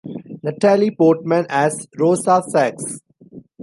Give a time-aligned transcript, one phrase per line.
[0.41, 3.01] Natalie Portman as Rosa Saks.